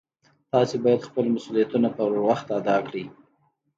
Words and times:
تاسې 0.51 0.75
باید 0.83 1.07
خپل 1.09 1.25
مسؤلیتونه 1.35 1.87
په 1.97 2.03
وخت 2.27 2.47
ادا 2.59 2.77
کړئ 2.87 3.05